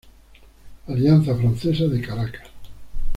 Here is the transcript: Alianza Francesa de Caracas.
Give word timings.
Alianza 0.87 1.35
Francesa 1.35 1.87
de 1.87 2.01
Caracas. 2.01 2.47